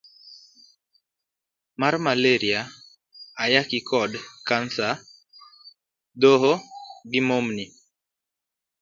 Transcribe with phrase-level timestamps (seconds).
[0.03, 0.03] C.
[1.79, 2.61] mar Maleria,
[3.43, 4.11] Ayaki, kod
[4.47, 4.99] kansaD.
[6.21, 6.53] Dhoho,
[7.11, 7.65] gi momni